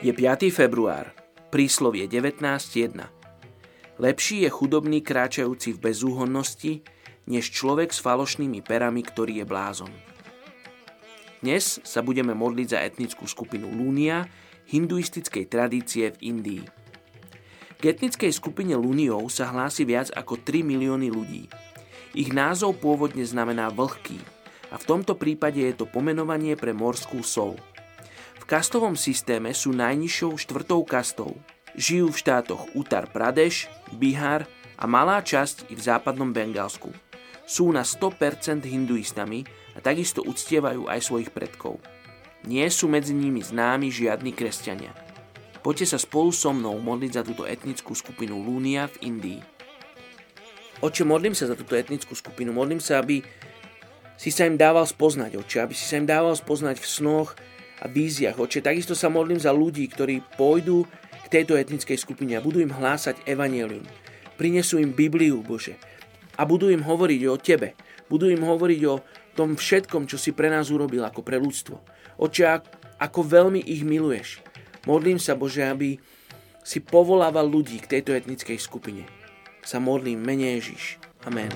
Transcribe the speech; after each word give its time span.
Je 0.00 0.16
5. 0.16 0.48
február, 0.48 1.12
príslovie 1.52 2.08
19.1. 2.08 3.04
Lepší 4.00 4.36
je 4.40 4.48
chudobný 4.48 5.04
kráčajúci 5.04 5.76
v 5.76 5.92
bezúhonnosti, 5.92 6.80
než 7.28 7.52
človek 7.52 7.92
s 7.92 8.00
falošnými 8.00 8.64
perami, 8.64 9.04
ktorý 9.04 9.44
je 9.44 9.46
blázon. 9.46 9.92
Dnes 11.44 11.84
sa 11.84 12.00
budeme 12.00 12.32
modliť 12.32 12.68
za 12.72 12.80
etnickú 12.80 13.28
skupinu 13.28 13.68
Lunia 13.68 14.24
hinduistickej 14.72 15.44
tradície 15.52 16.16
v 16.16 16.32
Indii. 16.32 16.64
K 17.76 17.82
etnickej 17.92 18.32
skupine 18.32 18.80
Luniov 18.80 19.28
sa 19.28 19.52
hlási 19.52 19.84
viac 19.84 20.08
ako 20.16 20.40
3 20.40 20.64
milióny 20.64 21.12
ľudí. 21.12 21.44
Ich 22.16 22.32
názov 22.32 22.80
pôvodne 22.80 23.28
znamená 23.28 23.68
vlhký 23.68 24.16
a 24.72 24.80
v 24.80 24.84
tomto 24.88 25.12
prípade 25.12 25.60
je 25.60 25.76
to 25.76 25.84
pomenovanie 25.84 26.56
pre 26.56 26.72
morskú 26.72 27.20
sol– 27.20 27.60
kastovom 28.46 28.96
systéme 28.96 29.52
sú 29.52 29.74
najnižšou 29.74 30.38
štvrtou 30.40 30.86
kastou. 30.86 31.36
Žijú 31.74 32.08
v 32.12 32.20
štátoch 32.20 32.62
Uttar 32.72 33.10
Pradesh, 33.10 33.68
Bihar 33.94 34.48
a 34.80 34.84
malá 34.88 35.20
časť 35.20 35.68
i 35.68 35.74
v 35.76 35.82
západnom 35.84 36.32
Bengálsku. 36.32 36.88
Sú 37.44 37.68
na 37.74 37.82
100% 37.82 38.64
hinduistami 38.64 39.44
a 39.74 39.82
takisto 39.82 40.22
uctievajú 40.24 40.86
aj 40.86 41.00
svojich 41.02 41.30
predkov. 41.34 41.82
Nie 42.46 42.72
sú 42.72 42.88
medzi 42.88 43.12
nimi 43.12 43.44
známi 43.44 43.92
žiadni 43.92 44.32
kresťania. 44.32 44.96
Poďte 45.60 45.92
sa 45.92 45.98
spolu 46.00 46.32
so 46.32 46.56
mnou 46.56 46.80
modliť 46.80 47.12
za 47.20 47.22
túto 47.26 47.44
etnickú 47.44 47.92
skupinu 47.92 48.40
Lúnia 48.40 48.88
v 48.88 49.12
Indii. 49.12 49.40
Oče, 50.80 51.04
modlím 51.04 51.36
sa 51.36 51.44
za 51.44 51.52
túto 51.52 51.76
etnickú 51.76 52.16
skupinu. 52.16 52.56
Modlím 52.56 52.80
sa, 52.80 53.04
aby 53.04 53.20
si 54.16 54.32
sa 54.32 54.48
im 54.48 54.56
dával 54.56 54.88
spoznať, 54.88 55.36
oče, 55.36 55.60
aby 55.60 55.76
si 55.76 55.84
sa 55.84 56.00
im 56.00 56.08
dával 56.08 56.32
spoznať 56.32 56.80
v 56.80 56.86
snoch, 56.88 57.36
a 57.80 57.88
víziach. 57.88 58.36
Oče, 58.36 58.60
takisto 58.60 58.92
sa 58.92 59.08
modlím 59.08 59.40
za 59.40 59.50
ľudí, 59.50 59.88
ktorí 59.88 60.20
pôjdu 60.36 60.84
k 61.24 61.26
tejto 61.32 61.56
etnickej 61.56 61.96
skupine 61.96 62.36
a 62.36 62.44
budú 62.44 62.60
im 62.60 62.72
hlásať 62.72 63.24
evanelium. 63.24 63.84
Prinesú 64.36 64.80
im 64.80 64.92
Bibliu, 64.92 65.40
Bože. 65.40 65.76
A 66.36 66.44
budú 66.44 66.68
im 66.68 66.84
hovoriť 66.84 67.20
o 67.28 67.36
Tebe. 67.36 67.76
Budú 68.08 68.28
im 68.28 68.40
hovoriť 68.40 68.80
o 68.88 69.00
tom 69.36 69.56
všetkom, 69.56 70.08
čo 70.08 70.20
si 70.20 70.32
pre 70.36 70.52
nás 70.52 70.68
urobil 70.68 71.04
ako 71.04 71.20
pre 71.24 71.40
ľudstvo. 71.40 71.76
Oče, 72.20 72.44
ako 73.00 73.20
veľmi 73.24 73.64
ich 73.64 73.84
miluješ. 73.84 74.44
Modlím 74.84 75.20
sa, 75.20 75.36
Bože, 75.36 75.64
aby 75.64 76.00
si 76.64 76.80
povolával 76.80 77.48
ľudí 77.48 77.80
k 77.80 77.98
tejto 77.98 78.12
etnickej 78.12 78.56
skupine. 78.60 79.04
Sa 79.64 79.80
modlím, 79.80 80.20
mene 80.20 80.56
Ježiš. 80.56 81.00
Amen. 81.24 81.52